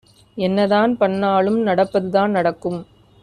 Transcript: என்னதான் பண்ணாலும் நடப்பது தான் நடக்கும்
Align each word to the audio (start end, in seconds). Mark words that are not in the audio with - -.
என்னதான் 0.37 0.93
பண்ணாலும் 0.97 1.59
நடப்பது 1.61 2.09
தான் 2.09 2.31
நடக்கும் 2.31 2.79